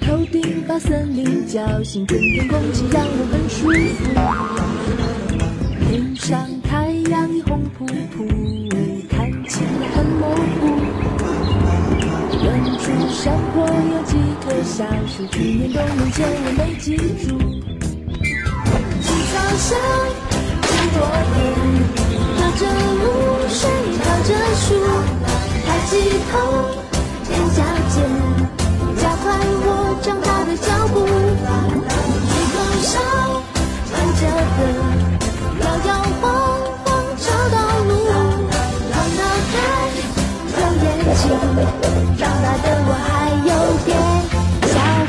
[0.00, 3.98] 头顶把森林叫醒，春天空气让我很舒服。
[5.88, 8.26] 天上太阳已红扑扑，
[9.08, 10.22] 看起来很模
[10.60, 10.62] 糊。
[12.42, 12.46] 远
[12.78, 17.38] 处山坡有几棵小树，去年冬眠前我没记住。
[19.00, 19.68] 青草上
[20.62, 20.98] 很多
[21.30, 21.38] 人。
[22.36, 22.62] 飘着
[23.00, 23.04] 露
[23.48, 23.60] 水，
[24.02, 24.68] 靠着树，
[25.66, 25.90] 抬起
[26.30, 26.32] 头，
[42.58, 43.50] 的我还有
[43.84, 43.90] 点
[44.68, 45.00] 小。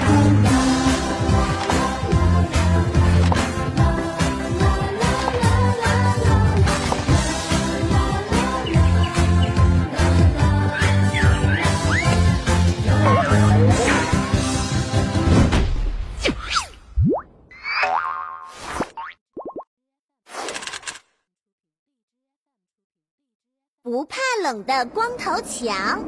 [23.84, 26.02] 不怕冷的光头强，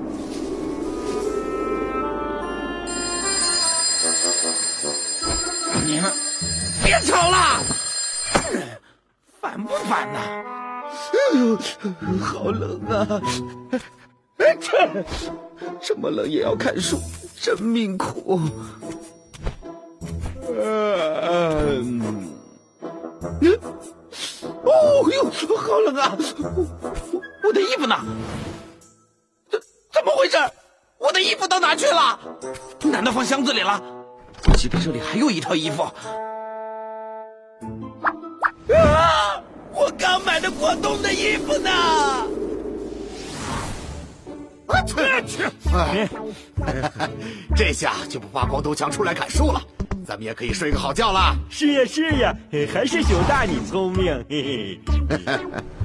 [5.94, 6.12] 你们
[6.84, 7.62] 别吵了，
[9.40, 10.18] 烦不烦呐？
[11.14, 11.56] 哎呦，
[12.20, 13.22] 好冷啊！
[14.38, 15.06] 哎，这
[15.80, 17.00] 这么冷也要看书，
[17.40, 18.42] 真命苦。
[20.50, 22.34] 嗯，
[24.64, 26.18] 哦呦，好冷啊！
[26.40, 26.66] 我
[27.14, 27.96] 我我的衣服呢？
[29.48, 29.62] 怎
[29.94, 30.38] 怎么回事？
[30.98, 32.20] 我的衣服到哪去了？
[32.82, 33.80] 难道放箱子里了？
[34.64, 35.84] 我记得这里还有一套衣服。
[38.74, 39.44] 啊！
[39.74, 41.70] 我刚买的过冬的衣服呢？
[44.66, 44.96] 我去
[45.28, 45.44] 去！
[45.76, 46.08] 哎，
[47.54, 49.62] 这下就不怕光头强出来砍树了，
[50.08, 51.36] 咱们也可以睡个好觉了。
[51.50, 52.34] 是呀是呀，
[52.74, 54.80] 还是熊大你聪明，嘿嘿。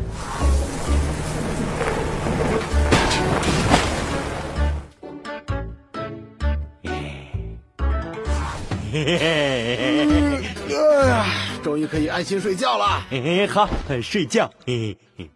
[10.68, 11.26] 哎呀，
[11.62, 13.06] 终于可以安心睡觉了。
[13.10, 13.68] 嘿嘿，好，
[14.02, 14.50] 睡觉。
[14.66, 15.30] 嘿嘿嘿。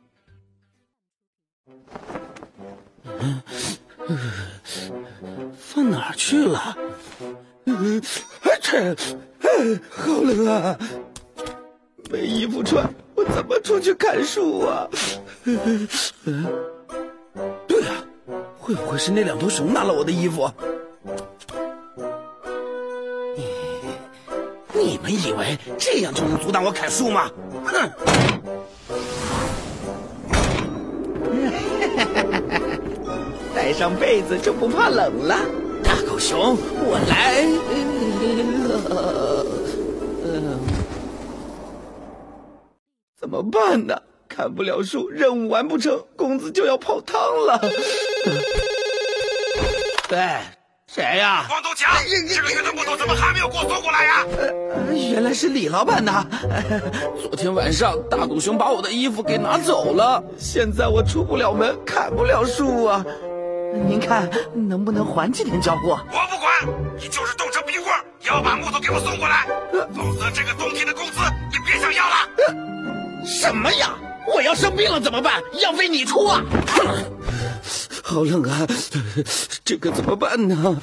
[5.59, 6.77] 放哪儿去了？
[7.65, 8.97] 哎，这，
[9.91, 10.77] 好冷啊！
[12.11, 14.89] 没衣服穿，我怎么出去砍树啊？
[15.45, 15.89] 嗯，
[17.67, 17.95] 对啊、
[18.59, 20.51] 会不会是那两头熊拿了我的衣服？
[23.37, 23.45] 你
[24.75, 27.31] 你们以为这样就能阻挡我砍树吗？
[27.65, 27.91] 哼！
[33.55, 35.39] 带上被子就不怕冷了。
[35.85, 37.45] 大狗熊，我来。
[43.17, 43.97] 怎么办呢？
[44.29, 47.61] 砍不了树，任务完不成，公子就要泡汤了。
[50.09, 50.19] 对，
[50.95, 51.47] 谁呀？
[51.49, 51.91] 光头强，
[52.29, 54.27] 这个月的木头怎么还没有给我送过来呀？
[54.77, 56.27] 呃，原来是李老板呐！
[57.19, 63.03] 昨天晚上大狗熊把我的衣服给拿走了，现在我出不了门，砍不了树啊。
[63.89, 65.99] 您看能不能缓几天交货？
[66.13, 69.47] 我不管，你就是冻成冰棍，也要把木头给我送过来，
[69.95, 71.21] 否则这个冬天的工资
[71.51, 73.25] 你别想要了。
[73.25, 73.95] 什么呀？
[74.31, 75.41] 我要生病了怎么办？
[75.63, 76.43] 药费你出啊！
[78.13, 78.67] 好冷啊，
[79.65, 80.79] 这可怎么办呢？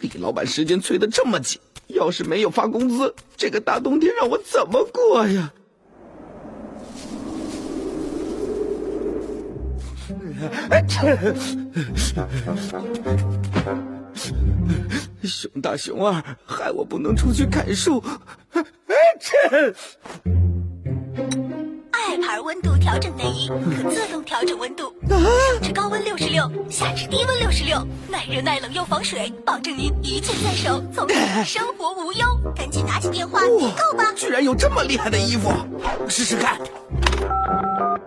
[0.00, 5.50] 李老板时间催得这么紧，要是没有发工资，这个大冬天让我怎么过呀？
[10.68, 10.84] 哎，
[15.24, 18.04] 熊大熊二，害我不能出去砍树。
[18.52, 18.62] 哎，
[19.18, 19.74] 这。
[22.42, 32.26] 温度调整内衣可自动调整温度，上至高温六十六，下至低温六十六，耐热耐冷又防水，保证您一件在手，从此生活无忧。
[32.54, 34.12] 赶紧拿起电话订购吧！
[34.16, 35.50] 居然有这么厉害的衣服，
[36.08, 36.58] 试试看。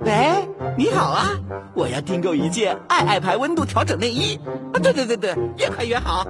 [0.01, 0.47] 喂，
[0.77, 1.29] 你好啊，
[1.73, 4.39] 我要订购一件爱爱牌温度调整内衣。
[4.73, 6.25] 啊，对对对对，越快越好。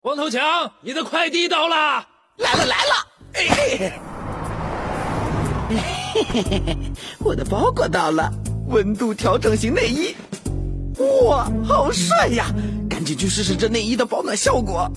[0.00, 2.06] 光头强，你的快递到了！
[2.36, 3.06] 来了来了！
[3.34, 3.92] 哎嘿，
[5.68, 6.76] 嘿嘿嘿嘿，
[7.20, 8.30] 我的包裹到了，
[8.68, 10.14] 温度调整型内衣。
[11.24, 12.46] 哇，好帅呀！
[12.88, 14.90] 赶紧去试试这内衣的保暖效果。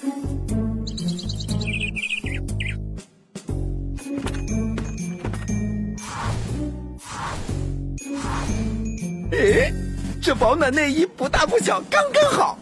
[9.32, 9.74] 诶，
[10.22, 12.58] 这保暖内衣不大不小，刚刚好。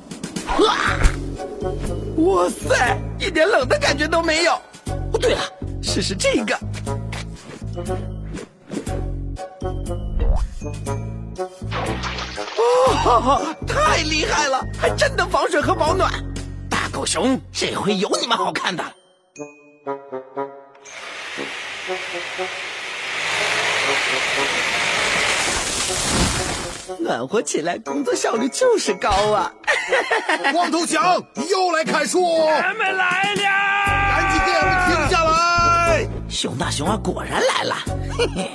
[0.59, 0.77] 哇，
[2.17, 4.51] 哇塞，一点冷的感觉都没有。
[5.13, 5.41] 哦，对了，
[5.81, 6.59] 试试这个。
[13.05, 16.11] 哦，太厉害了，还真的防水和保暖。
[16.69, 18.83] 大狗熊，这回有你们好看的。
[26.99, 29.51] 暖和起来，工作效率就是高啊！
[30.51, 32.45] 光头强，你又来砍树！
[32.47, 33.43] 俺们来了！
[34.09, 36.07] 赶紧给俺们停下来！
[36.29, 37.75] 熊大熊二果然来了！
[38.17, 38.51] 嘿嘿，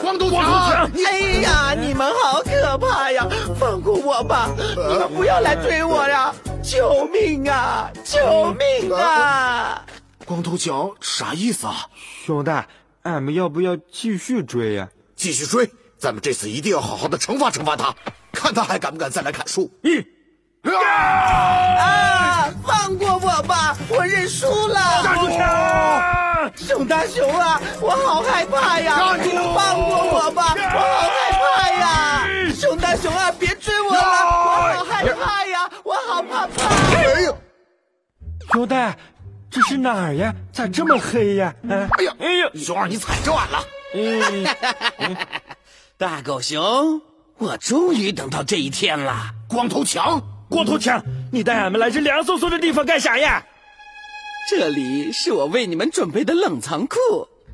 [0.00, 3.26] 光头强，哎呀，你们好可怕呀！
[3.58, 6.32] 放过我吧，你们不要来追我呀！
[6.62, 7.90] 救命啊！
[8.04, 9.84] 救命啊！
[10.24, 11.86] 光头强啥意思啊？
[12.24, 12.66] 熊大，
[13.02, 14.88] 俺们要不要继续追呀？
[15.16, 15.70] 继续追，
[16.02, 17.94] 咱们这次一定要好好的惩罚惩罚他，
[18.32, 19.70] 看他还敢不敢再来砍树。
[19.84, 20.04] 嗯，
[21.78, 22.52] 啊！
[22.66, 24.80] 放过我吧，我认输了。
[25.04, 29.16] 大狗强，熊大熊啊，我好害怕呀！
[29.22, 32.26] 你们放过我吧，我好害怕呀！
[32.52, 36.66] 熊大熊啊，别追我了，我好害怕呀，我好怕怕。
[36.96, 37.32] 哎呀，
[38.52, 38.96] 熊大，
[39.48, 40.34] 这是哪儿呀？
[40.52, 41.54] 咋这么黑呀？
[41.70, 41.88] 哎！
[41.96, 43.64] 哎呀，哎呀，熊二你踩着俺了。
[43.94, 44.44] 嗯，
[46.02, 47.00] 大狗熊，
[47.38, 49.30] 我终于等到这一天了。
[49.48, 51.00] 光头强，光头强，
[51.30, 53.40] 你带俺们来这凉飕飕的地方干啥呀？
[54.50, 56.96] 这里是我为你们准备的冷藏库，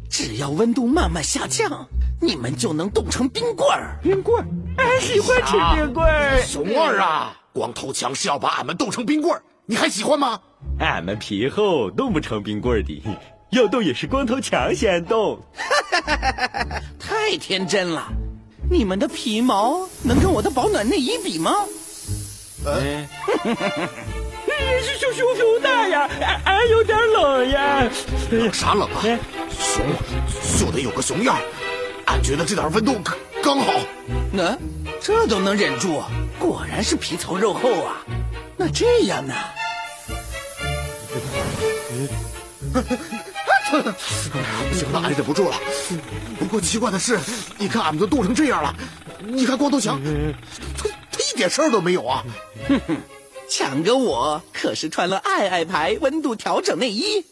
[0.09, 1.87] 只要温度慢慢下降，
[2.23, 3.99] 你们就能冻成冰棍儿。
[4.03, 4.49] 冰棍儿，
[4.79, 6.41] 俺喜欢吃冰棍儿。
[6.41, 10.41] 熊二啊，光头强是要把俺们冻成冰棍儿，你还喜欢吗？
[10.81, 13.03] 俺们皮厚，冻不成冰棍儿的，
[13.51, 15.39] 要冻也是光头强先冻。
[16.99, 18.09] 太天真了，
[18.71, 21.53] 你们的皮毛能跟我的保暖内衣比吗？
[24.81, 27.91] 是熊熊熊大呀，俺俺有点冷呀。
[28.31, 29.01] 冷啥冷啊？
[29.05, 29.19] 哎
[29.51, 29.85] 熊
[30.59, 31.37] 就得有个熊样，
[32.07, 33.73] 俺觉得这点温度刚刚好。
[34.33, 34.57] 那、
[35.01, 36.03] 这都能忍住，
[36.39, 38.05] 果然是皮糙肉厚啊。
[38.57, 39.35] 那这样呢？
[43.71, 45.57] 不 行了，俺忍不住了。
[46.39, 47.19] 不过奇怪的是，
[47.59, 48.75] 你看俺们都冻成这样了，
[49.27, 50.01] 你看光头强，
[50.77, 52.25] 他他一点事儿都没有啊。
[52.69, 52.97] 哼哼
[53.49, 57.25] 强哥我可是穿了爱爱牌温度调整内衣，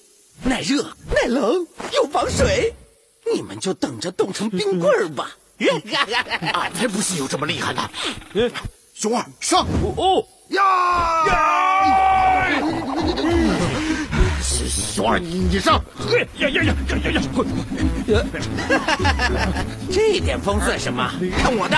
[0.44, 0.82] 耐热
[1.14, 2.74] 耐冷又防水，
[3.34, 5.36] 你们就等着冻成冰棍儿吧。
[6.52, 7.90] 俺才不信有这么厉害的。
[8.94, 9.66] 熊二上
[9.96, 11.26] 哦，呀！
[11.26, 12.60] 呀！
[15.18, 17.22] 你你上，嘿呀呀呀呀呀呀！
[17.34, 17.46] 滚！
[19.90, 21.10] 这点风算什么？
[21.38, 21.76] 看我的！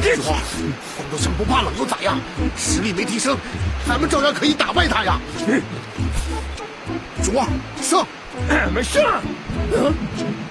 [0.00, 0.28] 熊二，
[0.96, 2.20] 光头强不怕冷又咋样？
[2.56, 3.36] 实力没提升，
[3.86, 5.18] 咱们照样可以打败他呀。
[7.22, 7.46] 主二
[7.80, 8.06] 上。
[8.48, 9.22] 俺们上！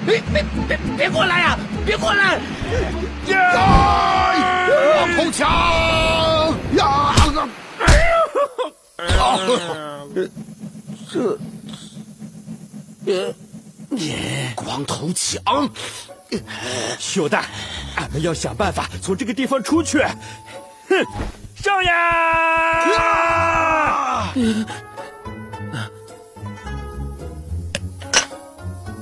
[0.05, 1.57] 别别别别过来呀！
[1.85, 2.39] 别过来！
[3.27, 4.67] 呀！
[4.97, 5.47] 光头强
[6.75, 7.15] 呀！
[11.11, 11.37] 这
[13.07, 13.33] 呃，
[14.55, 15.69] 光头强，
[16.99, 17.45] 熊大，
[17.95, 19.99] 俺们要想办法从这个地方出去。
[20.89, 21.05] 哼，
[21.55, 21.93] 上呀！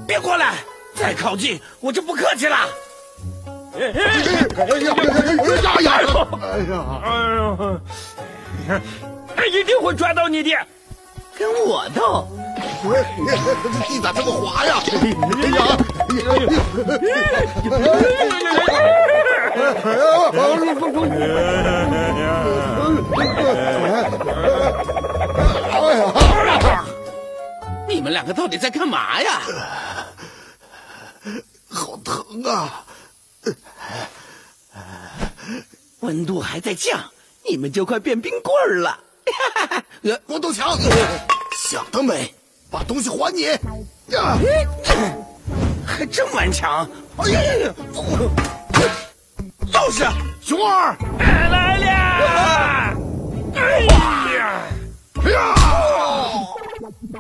[0.08, 0.56] 别过来！
[1.00, 2.58] 再靠近，我就不客气了。
[3.74, 6.04] 哎呀呀呀！
[6.42, 6.76] 哎呀！
[7.06, 7.80] 哎呦，
[9.38, 10.52] 俺一定会抓到你的。
[11.38, 12.28] 跟我斗，
[13.90, 14.84] 你咋这么滑呀？
[25.80, 26.84] 哎呀！
[27.88, 29.42] 你们两个到底在干嘛呀？
[32.46, 32.86] 啊！
[36.02, 37.12] 温度还在降，
[37.50, 39.00] 你们就快变冰棍儿了。
[40.26, 40.78] 光头强，
[41.68, 42.34] 想得美，
[42.70, 43.44] 把东西还你！
[44.14, 44.38] 呀，
[45.86, 46.90] 还真顽强！
[47.18, 47.74] 哎呀呀呀！
[49.74, 50.06] 就是，
[50.42, 50.96] 熊二
[51.50, 51.86] 来了！
[53.56, 53.94] 哎呀！
[55.24, 55.89] 哎呀！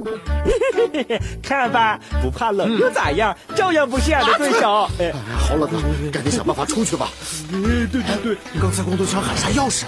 [0.03, 3.36] 嘿嘿嘿，看吧，不怕冷又咋样？
[3.56, 4.89] 照样不是俺的对手。
[5.00, 5.84] 哎，好冷啊！
[6.12, 7.10] 赶紧想办法出去吧。
[7.51, 9.86] 对对对，刚才光头强喊啥钥匙？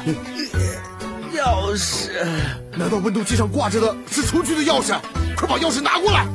[1.34, 2.10] 钥匙？
[2.76, 4.96] 难道温度计上挂着的是出去的钥匙？
[5.36, 6.26] 快把钥匙拿过来！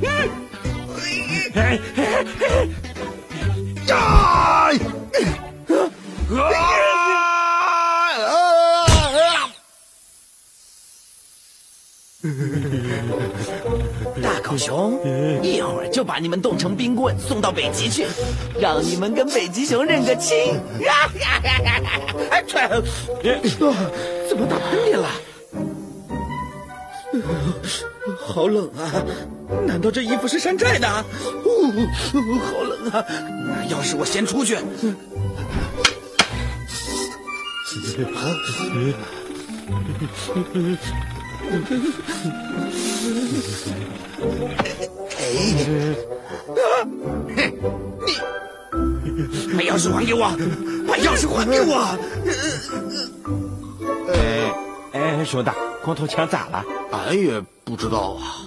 [3.87, 4.71] 呀！
[14.23, 14.99] 大狗熊，
[15.43, 18.07] 一会儿就把你们冻成冰棍送到北极去，
[18.61, 20.37] 让你们跟北极熊认个亲。
[22.31, 22.43] 哎，
[24.29, 25.09] 怎么打喷嚏了？
[28.19, 29.03] 好冷啊！
[29.67, 30.87] 难道这衣服是山寨的？
[30.89, 31.03] 好
[32.63, 33.03] 冷啊！
[33.47, 34.59] 那要是我先出去？
[45.19, 45.23] 哎，
[49.47, 50.29] 你把钥匙还给我！
[50.87, 51.97] 把钥匙还给我！
[54.13, 54.53] 哎
[54.93, 56.65] 哎，熊大，光头强咋了？
[56.91, 58.43] 俺也不知道啊。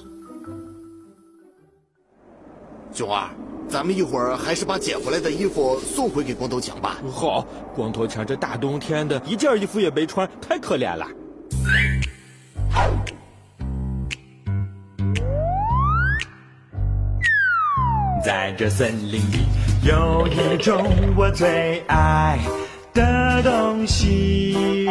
[2.94, 3.30] 熊二，
[3.70, 6.98] 咱们一会儿还是把捡回来的衣服送回给光头强吧。
[7.10, 11.08] 好，光头强这大冬天的一件衣服也没穿，太可怜了。
[18.30, 19.40] 在这森林里，
[19.82, 20.86] 有一种
[21.18, 22.38] 我最爱
[22.94, 24.86] 的东西，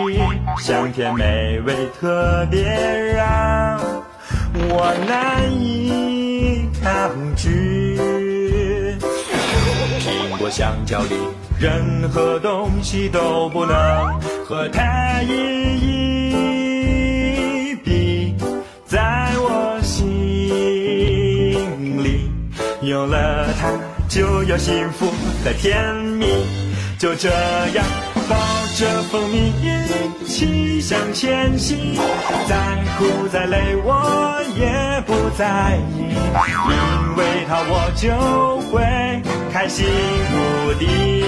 [0.60, 2.64] 香甜美味，特别
[3.14, 3.80] 让
[4.54, 7.96] 我难以抗拒。
[10.00, 11.14] 苹果、香蕉里，
[11.60, 16.27] 任何东西都不能和它一一
[22.88, 23.70] 有了它，
[24.08, 25.06] 就有幸福
[25.44, 26.26] 和甜蜜。
[26.98, 27.84] 就这样
[28.28, 28.36] 抱
[28.76, 31.94] 着蜂蜜一起向前行，
[32.48, 32.56] 再
[32.98, 38.82] 苦再累我也不在意，因为它我就会
[39.52, 39.86] 开心
[40.32, 41.22] 无敌。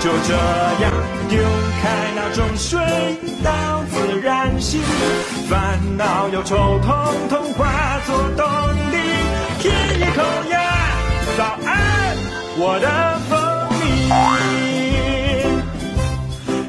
[0.00, 0.34] 就这
[0.82, 0.90] 样
[1.28, 1.38] 丢
[1.82, 2.80] 开那种水
[3.44, 4.80] 到自然醒，
[5.48, 8.46] 烦恼忧愁统统化作动
[9.60, 9.70] 亲。
[9.70, 10.58] 一口呀，
[11.36, 12.16] 早安，
[12.56, 12.88] 我的
[13.28, 13.38] 蜂
[13.78, 13.82] 蜜，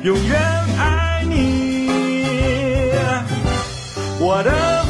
[0.04, 0.32] 永远
[0.78, 1.32] 爱你，
[4.20, 4.81] 我的